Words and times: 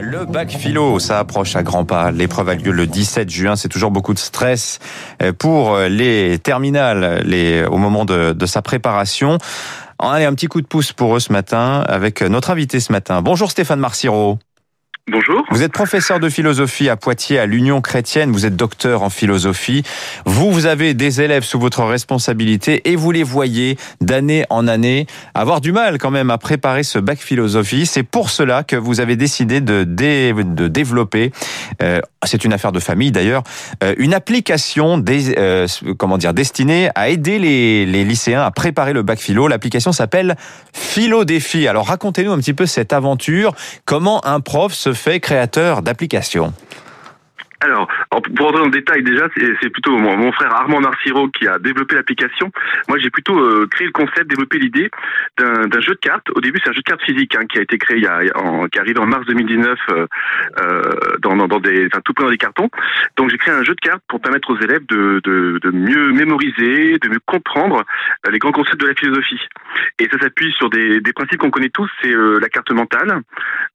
Le 0.00 0.24
bac 0.24 0.50
philo, 0.50 0.98
ça 0.98 1.18
approche 1.18 1.56
à 1.56 1.62
grands 1.62 1.84
pas. 1.84 2.10
L'épreuve 2.10 2.48
a 2.48 2.54
lieu 2.54 2.72
le 2.72 2.86
17 2.86 3.30
juin. 3.30 3.56
C'est 3.56 3.68
toujours 3.68 3.90
beaucoup 3.90 4.14
de 4.14 4.18
stress 4.18 4.78
euh, 5.22 5.32
pour 5.32 5.78
les 5.78 6.38
terminales 6.38 7.22
les, 7.24 7.64
au 7.64 7.76
moment 7.76 8.04
de, 8.04 8.32
de 8.32 8.46
sa 8.46 8.62
préparation. 8.62 9.38
Allez, 9.98 10.24
un 10.24 10.34
petit 10.34 10.46
coup 10.46 10.60
de 10.60 10.66
pouce 10.66 10.92
pour 10.92 11.16
eux 11.16 11.20
ce 11.20 11.32
matin 11.32 11.84
avec 11.86 12.22
notre 12.22 12.50
invité 12.50 12.80
ce 12.80 12.92
matin. 12.92 13.22
Bonjour 13.22 13.50
Stéphane 13.50 13.80
Marciro. 13.80 14.38
Bonjour. 15.12 15.44
Vous 15.50 15.62
êtes 15.62 15.72
professeur 15.72 16.18
de 16.18 16.30
philosophie 16.30 16.88
à 16.88 16.96
Poitiers 16.96 17.38
à 17.38 17.44
l'Union 17.44 17.82
chrétienne, 17.82 18.32
vous 18.32 18.46
êtes 18.46 18.56
docteur 18.56 19.02
en 19.02 19.10
philosophie. 19.10 19.82
Vous, 20.24 20.50
vous 20.50 20.64
avez 20.64 20.94
des 20.94 21.20
élèves 21.20 21.44
sous 21.44 21.60
votre 21.60 21.84
responsabilité 21.84 22.90
et 22.90 22.96
vous 22.96 23.10
les 23.10 23.22
voyez 23.22 23.76
d'année 24.00 24.46
en 24.48 24.66
année 24.66 25.06
avoir 25.34 25.60
du 25.60 25.72
mal 25.72 25.98
quand 25.98 26.10
même 26.10 26.30
à 26.30 26.38
préparer 26.38 26.84
ce 26.84 26.98
bac 26.98 27.18
philosophie. 27.18 27.84
C'est 27.84 28.02
pour 28.02 28.30
cela 28.30 28.62
que 28.62 28.76
vous 28.76 29.00
avez 29.00 29.16
décidé 29.16 29.60
de, 29.60 29.84
de 29.84 30.68
développer, 30.68 31.32
euh, 31.82 32.00
c'est 32.24 32.46
une 32.46 32.54
affaire 32.54 32.72
de 32.72 32.80
famille 32.80 33.12
d'ailleurs, 33.12 33.42
euh, 33.82 33.94
une 33.98 34.14
application 34.14 35.04
euh, 35.06 35.66
comment 35.98 36.16
dire, 36.16 36.32
destinée 36.32 36.88
à 36.94 37.10
aider 37.10 37.38
les, 37.38 37.84
les 37.84 38.06
lycéens 38.06 38.42
à 38.42 38.50
préparer 38.50 38.94
le 38.94 39.02
bac 39.02 39.18
philo. 39.18 39.48
L'application 39.48 39.92
s'appelle 39.92 40.34
Philo 40.72 41.26
Défi. 41.26 41.68
Alors 41.68 41.88
racontez-nous 41.88 42.32
un 42.32 42.38
petit 42.38 42.54
peu 42.54 42.64
cette 42.64 42.94
aventure, 42.94 43.54
comment 43.84 44.24
un 44.26 44.40
prof 44.40 44.72
se 44.72 44.93
fait 44.94 45.20
créateur 45.20 45.82
d'applications 45.82 46.52
alors, 47.60 47.88
pour 48.10 48.46
rentrer 48.46 48.58
dans 48.58 48.66
le 48.66 48.70
détail, 48.70 49.02
déjà, 49.02 49.28
c'est 49.36 49.70
plutôt 49.70 49.96
mon, 49.96 50.32
frère 50.32 50.52
Armand 50.54 50.80
Marciro 50.80 51.28
qui 51.28 51.46
a 51.46 51.58
développé 51.58 51.94
l'application. 51.94 52.50
Moi, 52.88 52.98
j'ai 52.98 53.10
plutôt 53.10 53.38
euh, 53.38 53.66
créé 53.70 53.86
le 53.86 53.92
concept, 53.92 54.26
développé 54.26 54.58
l'idée 54.58 54.90
d'un 55.38 55.80
jeu 55.80 55.94
de 55.94 56.00
cartes. 56.00 56.28
Au 56.34 56.40
début, 56.40 56.60
c'est 56.62 56.70
un 56.70 56.72
jeu 56.72 56.80
de 56.80 56.90
cartes 56.90 57.02
physique 57.02 57.34
hein, 57.36 57.46
qui 57.46 57.58
a 57.58 57.62
été 57.62 57.78
créé, 57.78 57.98
il 57.98 58.02
y 58.02 58.06
a, 58.06 58.20
en, 58.34 58.66
qui 58.68 58.78
arrive 58.78 58.98
en 59.00 59.06
mars 59.06 59.24
2019 59.26 59.78
euh, 59.90 60.06
euh, 60.58 60.82
dans, 61.20 61.36
tout 62.04 62.14
plein 62.14 62.24
dans 62.24 62.30
des 62.30 62.38
cartons. 62.38 62.68
Donc, 63.16 63.30
j'ai 63.30 63.38
créé 63.38 63.54
un 63.54 63.64
jeu 63.64 63.74
de 63.74 63.80
cartes 63.80 64.02
pour 64.08 64.20
permettre 64.20 64.50
aux 64.50 64.58
élèves 64.58 64.84
de, 64.86 65.70
mieux 65.72 66.12
mémoriser, 66.12 66.98
de 66.98 67.08
mieux 67.08 67.20
comprendre 67.24 67.84
les 68.30 68.38
grands 68.38 68.52
concepts 68.52 68.80
de 68.80 68.86
la 68.86 68.94
philosophie. 68.94 69.40
Et 69.98 70.08
ça 70.08 70.18
s'appuie 70.18 70.52
sur 70.52 70.70
des, 70.70 71.00
des 71.00 71.12
principes 71.12 71.38
qu'on 71.38 71.50
connaît 71.50 71.70
tous, 71.70 71.90
c'est 72.02 72.12
la 72.12 72.48
carte 72.48 72.70
mentale, 72.70 73.20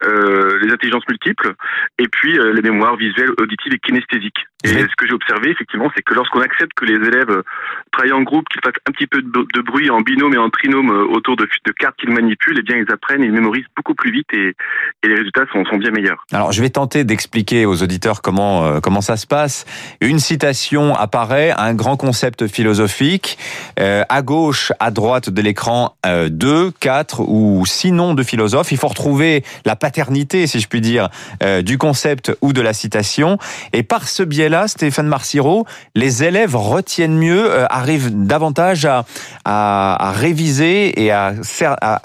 les 0.02 0.72
intelligences 0.72 1.08
multiples, 1.08 1.54
et 1.98 2.08
puis 2.08 2.38
les 2.54 2.62
mémoires 2.62 2.96
visuelles, 2.96 3.32
auditives 3.38 3.69
et 3.74 3.80
kinesthésiques. 3.80 4.46
Et 4.64 4.70
ce 4.70 4.96
que 4.98 5.08
j'ai 5.08 5.14
observé, 5.14 5.52
effectivement, 5.52 5.90
c'est 5.96 6.02
que 6.02 6.14
lorsqu'on 6.14 6.42
accepte 6.42 6.74
que 6.76 6.86
les 6.86 6.96
élèves 6.96 7.44
travaillent 7.92 8.14
en 8.14 8.24
groupe, 8.24 8.48
qu'ils 8.50 8.62
fassent 8.62 8.82
un 8.88 8.92
petit 8.92 9.08
peu 9.08 9.22
de, 9.22 9.62
bruit 9.62 9.90
en 9.90 10.02
binôme 10.02 10.34
et 10.34 10.38
en 10.38 10.50
trinôme 10.50 10.90
autour 10.90 11.36
de, 11.36 11.48
de 11.66 11.72
cartes 11.72 11.96
qu'ils 11.98 12.12
manipulent, 12.12 12.58
eh 12.60 12.64
bien, 12.64 12.78
ils 12.78 12.92
apprennent 12.92 13.24
et 13.24 13.28
ils 13.28 13.32
mémorisent 13.32 13.66
beaucoup 13.76 13.94
plus 13.94 14.12
vite 14.12 14.28
et, 14.34 14.56
et 15.04 15.08
les 15.08 15.16
résultats 15.16 15.46
sont, 15.54 15.64
sont, 15.66 15.78
bien 15.78 15.92
meilleurs. 15.92 16.26
Alors, 16.32 16.52
je 16.52 16.62
vais 16.62 16.70
tenter 16.70 17.04
d'expliquer 17.04 17.66
aux 17.66 17.82
auditeurs 17.84 18.22
comment 18.22 18.66
euh, 18.66 18.80
comment 18.82 19.02
ça 19.02 19.18
se 19.18 19.28
passe. 19.28 19.66
Une 20.02 20.20
citation 20.20 20.96
apparaît, 20.96 21.52
un 21.52 21.74
grand 21.74 21.98
concept 21.98 22.48
philosophique. 22.48 23.38
Euh, 23.80 24.04
à 24.10 24.22
gauche, 24.22 24.72
à 24.80 24.92
droite 24.92 25.30
de 25.30 25.42
l'écran, 25.42 25.96
euh, 26.06 26.30
deux, 26.30 26.72
quatre 26.72 27.22
ou 27.22 27.66
six 27.66 27.92
noms 27.92 28.14
de 28.14 28.24
philosophes. 28.24 28.72
Il 28.72 28.78
faut 28.78 28.88
retrouver 28.88 29.44
la 29.66 29.76
paternité, 29.76 30.48
si 30.48 30.60
je 30.60 30.68
puis 30.68 30.82
dire, 30.82 31.10
euh, 31.44 31.62
du 31.62 31.78
concept 31.78 32.32
ou 32.42 32.54
de 32.54 32.62
la 32.62 32.74
citation. 32.74 33.38
Et 33.74 33.84
par 33.84 34.08
ce 34.08 34.24
biais-là, 34.50 34.68
Stéphane 34.68 35.08
Marciro, 35.08 35.66
les 35.96 36.24
élèves 36.24 36.56
retiennent 36.56 37.18
mieux, 37.18 37.46
euh, 37.46 37.66
arrivent 37.70 38.26
davantage 38.26 38.86
à, 38.86 40.12
réviser 40.16 41.02
et 41.02 41.12
à, 41.12 41.34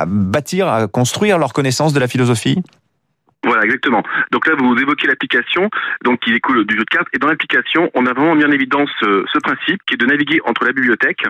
bâtir, 0.06 0.68
à 0.68 0.86
construire 0.86 1.38
leur 1.38 1.52
connaissance 1.52 1.92
de 1.92 2.00
la 2.00 2.08
philosophie 2.08 2.62
voilà, 3.46 3.62
exactement. 3.64 4.02
Donc 4.32 4.46
là, 4.46 4.54
vous 4.56 4.74
évoquez 4.74 5.06
l'application, 5.06 5.68
donc 6.02 6.20
qui 6.20 6.32
découle 6.32 6.64
du 6.64 6.76
jeu 6.76 6.80
de 6.80 6.90
cartes. 6.90 7.08
Et 7.12 7.18
dans 7.18 7.26
l'application, 7.26 7.90
on 7.92 8.06
a 8.06 8.14
vraiment 8.14 8.34
mis 8.34 8.44
en 8.46 8.50
évidence 8.50 8.88
ce, 9.00 9.22
ce, 9.30 9.38
principe 9.38 9.82
qui 9.86 9.92
est 9.92 9.96
de 9.98 10.06
naviguer 10.06 10.40
entre 10.46 10.64
la 10.64 10.72
bibliothèque 10.72 11.24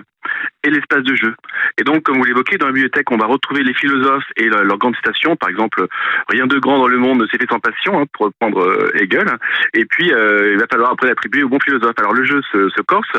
et 0.65 0.69
l'espace 0.69 1.03
de 1.03 1.15
jeu. 1.15 1.35
Et 1.77 1.83
donc, 1.83 2.03
comme 2.03 2.17
vous 2.17 2.23
l'évoquez, 2.23 2.57
dans 2.57 2.67
la 2.67 2.71
bibliothèque, 2.71 3.11
on 3.11 3.17
va 3.17 3.27
retrouver 3.27 3.63
les 3.63 3.73
philosophes 3.73 4.25
et 4.35 4.45
leurs 4.45 4.63
leur 4.63 4.77
grandes 4.77 4.95
citations. 4.95 5.35
Par 5.35 5.49
exemple, 5.49 5.87
rien 6.29 6.47
de 6.47 6.57
grand 6.59 6.79
dans 6.79 6.87
le 6.87 6.97
monde 6.97 7.21
ne 7.21 7.27
s'est 7.27 7.37
fait 7.37 7.49
sans 7.49 7.59
passion, 7.59 7.99
hein, 7.99 8.05
pour 8.13 8.25
reprendre 8.27 8.59
euh, 8.59 8.91
Hegel. 8.95 9.31
Et 9.73 9.85
puis, 9.85 10.11
euh, 10.11 10.53
il 10.53 10.59
va 10.59 10.65
falloir 10.69 10.91
après 10.91 11.07
l'attribuer 11.07 11.43
au 11.43 11.49
bon 11.49 11.59
philosophe. 11.59 11.93
Alors, 11.97 12.13
le 12.13 12.25
jeu 12.25 12.41
se, 12.51 12.69
se 12.69 12.81
corse 12.81 13.11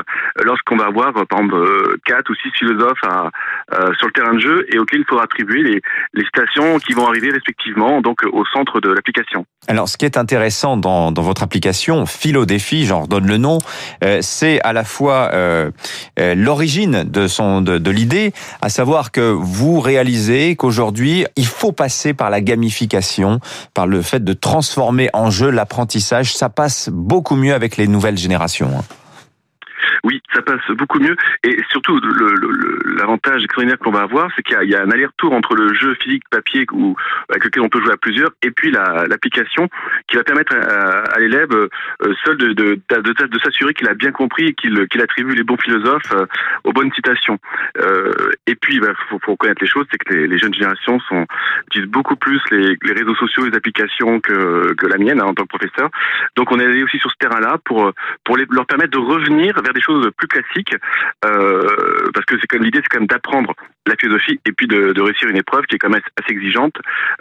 lorsqu'on 0.45 0.77
va 0.77 0.87
avoir, 0.87 1.12
par 1.12 1.41
exemple, 1.41 1.55
euh, 1.55 1.97
quatre 2.05 2.31
ou 2.31 2.34
six 2.34 2.51
philosophes 2.51 3.03
euh, 3.07 3.93
sur 3.95 4.07
le 4.07 4.13
terrain 4.13 4.34
de 4.34 4.41
jeu 4.41 4.67
et 4.71 4.78
auxquels 4.78 5.01
il 5.01 5.07
faudra 5.07 5.25
attribuer 5.25 5.63
les, 5.63 5.81
citations 6.25 6.78
qui 6.78 6.93
vont 6.93 7.07
arriver 7.07 7.31
respectivement 7.31 8.01
donc 8.01 8.23
au 8.25 8.45
centre 8.47 8.81
de 8.81 8.91
l'application. 8.91 9.47
Alors, 9.69 9.89
ce 9.89 9.97
qui 9.97 10.05
est 10.05 10.17
intéressant 10.17 10.77
dans, 10.77 11.13
votre 11.13 11.43
application, 11.43 12.07
Philo 12.07 12.47
Défi, 12.47 12.87
j'en 12.87 13.03
redonne 13.03 13.27
le 13.27 13.37
nom, 13.37 13.59
euh, 14.05 14.19
c'est 14.23 14.61
à 14.61 14.73
la 14.73 14.84
fois 14.84 15.31
euh, 15.33 15.71
euh, 16.21 16.34
l'origine 16.37 17.03
de 17.05 17.27
de, 17.41 17.78
de 17.78 17.91
l'idée, 17.91 18.32
à 18.62 18.69
savoir 18.69 19.12
que 19.12 19.20
vous 19.20 19.80
réalisez 19.80 20.56
qu'aujourd'hui, 20.56 21.26
il 21.36 21.47
faut 21.47 21.72
passer 21.72 22.14
par 22.14 22.30
la 22.30 22.41
gamification, 22.41 23.41
par 23.74 23.86
le 23.86 24.02
fait 24.02 24.24
de 24.24 24.32
transformer 24.32 25.08
en 25.12 25.30
jeu 25.30 25.50
l'apprentissage. 25.50 26.34
Ça 26.34 26.48
passe 26.48 26.88
beaucoup 26.92 27.36
mieux 27.36 27.54
avec 27.54 27.76
les 27.76 27.86
nouvelles 27.86 28.19
générations. 28.19 28.70
Passe 30.47 30.77
beaucoup 30.77 31.01
mieux. 31.01 31.17
Et 31.43 31.57
surtout, 31.71 32.01
l'avantage 32.97 33.43
extraordinaire 33.43 33.79
qu'on 33.81 33.91
va 33.91 34.03
avoir, 34.03 34.31
c'est 34.37 34.43
qu'il 34.43 34.71
y, 34.71 34.77
a 34.77 34.83
un 34.83 34.91
aller-retour 34.93 35.33
entre 35.33 35.57
le 35.57 35.75
jeu 35.75 35.95
physique 36.01 36.23
papier 36.31 36.65
ou 36.73 36.95
avec 37.29 37.45
lequel 37.45 37.65
on 37.65 37.69
peut 37.69 37.81
jouer 37.81 37.93
à 37.93 37.97
plusieurs, 37.97 38.31
et 38.43 38.53
puis 38.53 38.71
l'application 38.71 39.69
qui 40.07 40.17
va 40.17 40.23
permettre 40.23 40.55
à, 40.55 41.19
l'élève 41.19 41.53
euh, 41.53 41.69
seul 42.25 42.37
de, 42.37 42.53
de, 42.53 42.81
de, 42.89 43.39
s'assurer 43.41 43.75
qu'il 43.75 43.89
a 43.89 43.95
bien 43.95 44.12
compris 44.12 44.47
et 44.47 44.55
qu'il 44.55 45.01
attribue 45.03 45.34
les 45.34 45.43
bons 45.43 45.57
philosophes 45.57 46.12
euh, 46.12 46.27
aux 46.63 46.73
bonnes 46.73 46.93
citations. 46.93 47.39
Euh, 47.78 48.13
et 48.47 48.55
puis, 48.55 48.77
il 48.77 48.81
bah, 48.81 48.93
faut, 49.09 49.19
reconnaître 49.27 49.61
les 49.61 49.69
choses, 49.69 49.87
c'est 49.91 49.99
que 49.99 50.15
les, 50.15 50.39
jeunes 50.39 50.55
générations 50.55 51.01
sont, 51.01 51.27
utilisent 51.67 51.91
beaucoup 51.91 52.15
plus 52.15 52.41
les, 52.53 52.77
réseaux 52.93 53.17
sociaux, 53.17 53.47
les 53.47 53.57
applications 53.57 54.21
que, 54.21 54.75
que 54.75 54.87
la 54.87 54.99
mienne 54.99 55.21
hein, 55.21 55.27
en 55.27 55.34
tant 55.34 55.43
que 55.43 55.49
professeur. 55.59 55.91
Donc, 56.37 56.53
on 56.53 56.61
est 56.61 56.65
allé 56.65 56.84
aussi 56.84 56.99
sur 56.99 57.11
ce 57.11 57.17
terrain-là 57.19 57.59
pour, 57.65 57.93
pour 58.25 58.37
leur 58.37 58.67
permettre 58.67 58.93
de 58.93 58.99
revenir 58.99 59.61
vers 59.61 59.73
des 59.73 59.81
choses 59.81 60.09
plus 60.17 60.28
classique, 60.36 60.74
euh, 61.24 61.66
parce 62.14 62.26
que 62.26 62.36
c'est 62.41 62.47
comme 62.47 62.62
l'idée, 62.62 62.78
c'est 62.82 62.88
quand 62.91 63.00
même 63.00 63.06
d'apprendre 63.06 63.52
la 63.86 63.94
philosophie 63.98 64.38
et 64.44 64.52
puis 64.52 64.66
de, 64.66 65.00
réussir 65.00 65.28
une 65.28 65.36
épreuve 65.36 65.62
qui 65.69 65.76
est 65.76 65.78
quand 65.78 65.88
même 65.88 66.00
assez 66.20 66.32
exigeante, 66.32 66.74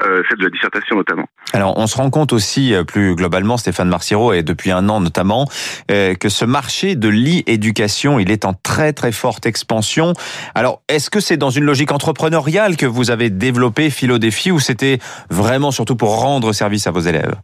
euh, 0.04 0.24
celle 0.30 0.40
de 0.40 0.44
la 0.46 0.50
dissertation 0.50 0.96
notamment. 0.96 1.28
Alors, 1.54 1.78
on 1.78 1.88
se 1.88 1.98
rend 1.98 2.10
compte 2.10 2.34
aussi 2.34 2.74
euh, 2.74 2.84
plus 2.84 3.16
globalement, 3.16 3.58
Stéphane 3.58 3.90
Marciro, 3.90 4.34
et 4.34 4.42
depuis 4.44 4.72
un 4.72 4.90
an 4.90 5.00
notamment, 5.00 5.46
que 5.88 6.30
ce 6.30 6.46
marché 6.46 6.96
de 6.96 7.10
l'e-éducation, 7.10 8.20
il 8.20 8.32
est 8.32 8.46
en 8.46 8.54
très 8.54 8.94
très 8.94 9.12
forte 9.12 9.46
expansion. 9.46 10.14
Alors, 10.56 10.82
est-ce 10.90 11.10
que 11.10 11.20
c'est 11.20 11.38
dans 11.38 11.50
une 11.50 11.64
logique 11.64 11.92
entrepreneuriale 11.92 12.78
que 12.78 12.86
vous 12.86 13.12
avez 13.12 13.30
développé 13.30 13.90
Philo 13.90 14.18
Défi 14.18 14.52
ou 14.52 14.60
c'était 14.60 15.00
vraiment 15.30 15.72
surtout 15.72 15.96
pour 15.96 16.20
rendre 16.20 16.54
service 16.54 16.88
à 16.88 16.92
vos 16.92 17.02
élèves? 17.02 17.36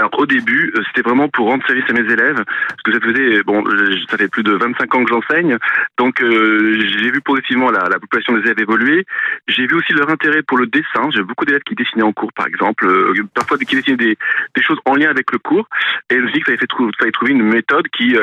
Alors 0.00 0.18
au 0.18 0.24
début, 0.24 0.72
euh, 0.74 0.82
c'était 0.86 1.02
vraiment 1.02 1.28
pour 1.28 1.48
rendre 1.48 1.64
service 1.66 1.84
à 1.88 1.92
mes 1.92 2.10
élèves, 2.10 2.42
parce 2.44 2.82
que 2.84 2.92
ça 2.92 3.00
faisait 3.00 3.42
bon, 3.42 3.62
ça 4.08 4.16
fait 4.16 4.28
plus 4.28 4.42
de 4.42 4.52
25 4.52 4.94
ans 4.94 5.04
que 5.04 5.10
j'enseigne, 5.10 5.58
donc 5.98 6.22
euh, 6.22 6.80
j'ai 6.80 7.10
vu 7.10 7.20
progressivement 7.20 7.70
la, 7.70 7.88
la, 7.90 7.98
population 7.98 8.32
des 8.32 8.40
élèves 8.40 8.60
évoluer. 8.60 9.04
J'ai 9.46 9.66
vu 9.66 9.76
aussi 9.76 9.92
leur 9.92 10.08
intérêt 10.08 10.42
pour 10.42 10.56
le 10.56 10.66
dessin. 10.66 11.10
J'ai 11.10 11.22
beaucoup 11.22 11.44
d'élèves 11.44 11.62
qui 11.66 11.74
dessinaient 11.74 12.02
en 12.02 12.12
cours, 12.12 12.32
par 12.32 12.46
exemple, 12.46 12.86
euh, 12.86 13.12
parfois 13.34 13.58
qui 13.58 13.76
dessinaient 13.76 13.98
des, 13.98 14.16
des, 14.56 14.62
choses 14.62 14.78
en 14.86 14.94
lien 14.94 15.10
avec 15.10 15.30
le 15.32 15.38
cours. 15.38 15.68
Et 16.08 16.14
je 16.16 16.20
me 16.20 16.28
suis 16.28 16.38
dit 16.38 16.44
qu'il 16.44 16.56
fallait, 16.56 16.92
fallait, 16.98 17.12
trouver 17.12 17.32
une 17.32 17.42
méthode 17.42 17.86
qui 17.88 18.16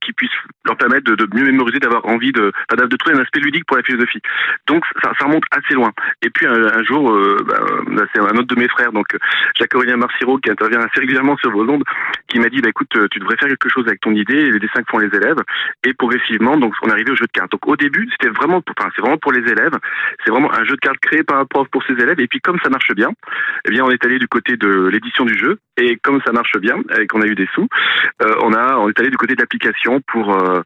qui 0.00 0.12
puisse 0.12 0.30
leur 0.64 0.76
permettre 0.76 1.04
de, 1.04 1.14
de 1.14 1.28
mieux 1.34 1.44
mémoriser, 1.44 1.78
d'avoir 1.78 2.06
envie 2.06 2.32
de, 2.32 2.52
de 2.70 2.96
trouver 2.96 3.16
un 3.16 3.20
aspect 3.20 3.40
ludique 3.40 3.66
pour 3.66 3.76
la 3.76 3.82
philosophie. 3.82 4.20
Donc 4.66 4.84
ça, 5.02 5.12
ça 5.18 5.26
remonte 5.26 5.44
assez 5.50 5.74
loin. 5.74 5.92
Et 6.22 6.30
puis 6.30 6.46
un, 6.46 6.78
un 6.78 6.82
jour, 6.82 7.12
bah, 7.46 8.02
c'est 8.14 8.20
un 8.20 8.36
autre 8.36 8.54
de 8.54 8.58
mes 8.58 8.68
frères, 8.68 8.92
donc 8.92 9.06
Jacques-Aurélien 9.58 9.96
Marciro, 9.96 10.38
qui 10.38 10.50
intervient 10.50 10.80
assez 10.80 11.01
régulièrement 11.02 11.36
sur 11.36 11.50
vos 11.50 11.68
ondes, 11.68 11.84
qui 12.28 12.38
m'a 12.38 12.48
dit 12.48 12.60
bah, 12.60 12.70
écoute, 12.70 12.96
tu 13.10 13.18
devrais 13.18 13.36
faire 13.36 13.48
quelque 13.48 13.68
chose 13.68 13.84
avec 13.86 14.00
ton 14.00 14.14
idée, 14.14 14.50
les 14.50 14.58
dessins 14.58 14.82
que 14.82 14.90
font 14.90 14.98
les 14.98 15.14
élèves, 15.14 15.42
et 15.84 15.92
progressivement, 15.94 16.56
donc 16.56 16.74
on 16.82 16.88
est 16.88 16.92
arrivé 16.92 17.10
au 17.12 17.16
jeu 17.16 17.26
de 17.26 17.32
cartes. 17.32 17.52
Donc 17.52 17.66
au 17.66 17.76
début, 17.76 18.08
c'était 18.12 18.32
vraiment, 18.32 18.60
pour, 18.60 18.74
enfin, 18.78 18.90
c'est 18.94 19.02
vraiment 19.02 19.18
pour 19.18 19.32
les 19.32 19.44
élèves, 19.50 19.76
c'est 20.24 20.30
vraiment 20.30 20.52
un 20.52 20.64
jeu 20.64 20.74
de 20.74 20.80
cartes 20.80 20.98
créé 21.00 21.22
par 21.22 21.38
un 21.38 21.44
prof 21.44 21.68
pour 21.70 21.82
ses 21.84 21.94
élèves, 21.94 22.20
et 22.20 22.26
puis 22.26 22.40
comme 22.40 22.58
ça 22.62 22.70
marche 22.70 22.92
bien, 22.94 23.10
eh 23.66 23.70
bien 23.70 23.84
on 23.84 23.90
est 23.90 24.04
allé 24.04 24.18
du 24.18 24.28
côté 24.28 24.56
de 24.56 24.88
l'édition 24.88 25.24
du 25.24 25.36
jeu, 25.36 25.58
et 25.76 25.96
comme 25.96 26.20
ça 26.24 26.32
marche 26.32 26.56
bien, 26.58 26.76
et 26.98 27.06
qu'on 27.06 27.22
a 27.22 27.26
eu 27.26 27.34
des 27.34 27.48
sous, 27.54 27.68
euh, 28.22 28.34
on 28.42 28.52
a, 28.52 28.76
on 28.76 28.88
est 28.88 28.98
allé 29.00 29.10
du 29.10 29.16
côté 29.16 29.34
de 29.34 29.40
l'application 29.40 30.00
pour 30.06 30.34
euh, 30.34 30.62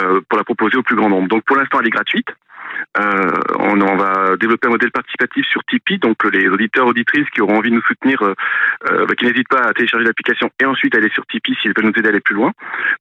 euh, 0.00 0.20
pour 0.28 0.38
la 0.38 0.44
proposer 0.44 0.76
au 0.76 0.82
plus 0.82 0.96
grand 0.96 1.08
nombre. 1.08 1.28
Donc 1.28 1.44
pour 1.44 1.56
l'instant, 1.56 1.78
elle 1.80 1.88
est 1.88 1.90
gratuite. 1.90 2.28
Euh, 2.98 3.30
on, 3.58 3.80
on, 3.80 3.96
va 3.96 4.36
développer 4.36 4.68
un 4.68 4.72
modèle 4.72 4.90
participatif 4.90 5.46
sur 5.46 5.62
Tipeee, 5.64 5.98
donc 5.98 6.16
les 6.32 6.48
auditeurs 6.48 6.86
auditrices 6.86 7.28
qui 7.30 7.40
auront 7.40 7.58
envie 7.58 7.70
de 7.70 7.76
nous 7.76 7.82
soutenir, 7.82 8.22
euh, 8.22 8.34
euh, 8.90 9.06
bah, 9.06 9.14
qui 9.14 9.24
n'hésitent 9.24 9.48
pas 9.48 9.62
à 9.62 9.72
télécharger 9.72 10.04
l'application 10.04 10.50
et 10.60 10.64
ensuite 10.64 10.94
aller 10.94 11.10
sur 11.10 11.26
Tipeee 11.26 11.56
s'ils 11.60 11.72
veulent 11.76 11.86
nous 11.86 11.98
aider 11.98 12.08
à 12.08 12.10
aller 12.10 12.20
plus 12.20 12.34
loin. 12.34 12.52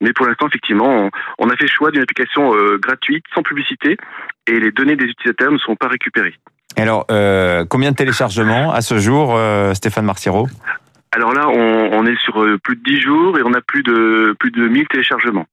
Mais 0.01 0.13
pour 0.13 0.27
l'instant, 0.27 0.47
effectivement, 0.47 0.87
on, 0.87 1.09
on, 1.39 1.49
a 1.49 1.55
fait 1.55 1.65
le 1.65 1.71
choix 1.71 1.91
d'une 1.91 2.01
application 2.01 2.51
gratuite, 2.77 3.25
sans 3.33 3.43
publicité, 3.43 3.97
et 4.47 4.59
les 4.59 4.71
données 4.71 4.95
des 4.95 5.05
utilisateurs 5.05 5.51
ne 5.51 5.57
seront 5.57 5.75
pas 5.75 5.87
récupérées. 5.87 6.35
Alors, 6.77 7.05
euh, 7.09 7.65
combien 7.67 7.91
de 7.91 7.95
téléchargements 7.95 8.71
à 8.71 8.81
ce 8.81 8.99
jour, 8.99 9.35
euh, 9.35 9.73
Stéphane 9.73 10.05
Marciro? 10.05 10.47
Alors 11.11 11.33
là, 11.33 11.47
on, 11.49 11.89
on, 11.93 12.05
est 12.05 12.17
sur 12.19 12.43
euh, 12.43 12.59
plus 12.63 12.75
de 12.75 12.83
10 12.83 13.01
jours 13.01 13.39
et 13.39 13.41
on 13.43 13.53
a 13.53 13.61
plus 13.61 13.81
de 13.81 14.35
plus 14.39 14.51
de 14.51 14.67
1000 14.67 14.87
téléchargements. 14.87 15.45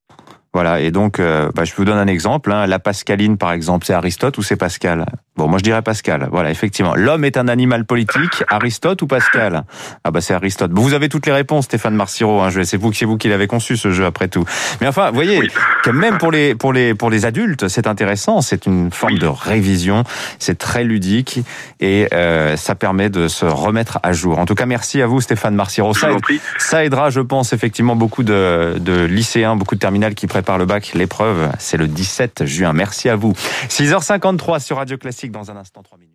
Voilà, 0.54 0.80
et 0.80 0.92
donc, 0.92 1.18
euh, 1.18 1.50
bah, 1.52 1.64
je 1.64 1.74
vous 1.74 1.84
donne 1.84 1.98
un 1.98 2.06
exemple. 2.06 2.52
Hein. 2.52 2.66
La 2.66 2.78
Pascaline, 2.78 3.36
par 3.36 3.52
exemple, 3.52 3.84
c'est 3.84 3.92
Aristote 3.92 4.38
ou 4.38 4.42
c'est 4.42 4.56
Pascal? 4.56 5.04
Bon, 5.36 5.48
moi 5.48 5.58
je 5.58 5.64
dirais 5.64 5.82
Pascal. 5.82 6.28
Voilà, 6.31 6.50
effectivement. 6.50 6.94
L'homme 6.94 7.25
est 7.25 7.36
un 7.36 7.48
animal 7.48 7.84
politique, 7.84 8.44
Aristote 8.48 9.02
ou 9.02 9.08
Pascal? 9.08 9.64
Ah 10.04 10.12
bah 10.12 10.20
c'est 10.20 10.32
Aristote. 10.32 10.70
Bon, 10.70 10.82
vous 10.82 10.94
avez 10.94 11.08
toutes 11.08 11.26
les 11.26 11.32
réponses, 11.32 11.64
Stéphane 11.64 11.96
Marciro. 11.96 12.40
Hein. 12.40 12.50
C'est 12.62 12.76
vous, 12.76 12.92
c'est 12.92 13.04
vous 13.04 13.16
qui 13.16 13.28
l'avez 13.28 13.48
conçu 13.48 13.76
ce 13.76 13.90
jeu 13.90 14.04
après 14.04 14.28
tout. 14.28 14.44
Mais 14.81 14.86
enfin, 14.86 15.08
vous 15.08 15.14
voyez, 15.14 15.42
que 15.82 15.90
même 15.90 16.19
pour 16.19 16.31
les 16.31 16.54
pour 16.54 16.72
les 16.72 16.94
pour 16.94 17.10
les 17.10 17.25
adultes, 17.26 17.66
c'est 17.66 17.88
intéressant. 17.88 18.42
C'est 18.42 18.66
une 18.66 18.92
forme 18.92 19.19
de 19.19 19.26
révision. 19.26 20.04
C'est 20.38 20.56
très 20.56 20.84
ludique 20.84 21.40
et 21.81 22.06
euh, 22.12 22.56
ça 22.56 22.76
permet 22.76 23.10
de 23.10 23.26
se 23.26 23.44
remettre 23.44 23.98
à 24.04 24.12
jour. 24.12 24.38
En 24.38 24.46
tout 24.46 24.54
cas, 24.54 24.66
merci 24.66 25.02
à 25.02 25.06
vous, 25.08 25.20
Stéphane 25.20 25.56
Marciro. 25.56 25.94
Ça, 25.94 26.10
ça 26.58 26.84
aidera, 26.84 27.10
je 27.10 27.20
pense, 27.20 27.52
effectivement 27.52 27.96
beaucoup 27.96 28.22
de, 28.22 28.76
de 28.78 29.04
lycéens, 29.04 29.56
beaucoup 29.56 29.75
de 29.75 29.81
terminales 29.81 30.14
qui 30.14 30.28
préparent 30.28 30.58
le 30.58 30.66
bac. 30.66 30.92
L'épreuve, 30.94 31.50
c'est 31.58 31.76
le 31.76 31.88
17 31.88 32.44
juin. 32.44 32.72
Merci 32.72 33.08
à 33.08 33.16
vous. 33.16 33.32
6h53 33.69 34.60
sur 34.60 34.76
Radio 34.76 34.96
Classique 34.96 35.23
dans 35.32 35.50
un 35.50 35.56
instant, 35.56 35.82
3 35.82 35.98
minutes. 35.98 36.13